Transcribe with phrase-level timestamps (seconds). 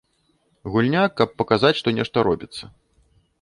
[0.75, 2.63] Гульня, каб паказаць, што нешта робіцца.